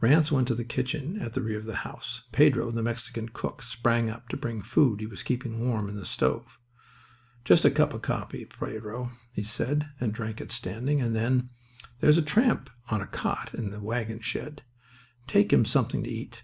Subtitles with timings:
[0.00, 2.24] Ranse went to the kitchen at the rear of the house.
[2.32, 5.94] Pedro, the Mexican cook, sprang up to bring the food he was keeping warm in
[5.94, 6.58] the stove.
[7.44, 11.00] "Just a cup of coffee, Pedro," he said, and drank it standing.
[11.00, 11.50] And then:
[12.00, 14.64] "There's a tramp on a cot in the wagon shed.
[15.28, 16.42] Take him something to eat.